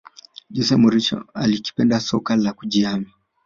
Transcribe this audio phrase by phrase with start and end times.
[0.55, 3.11] Jose Mourinho akalipenda soka la kujihami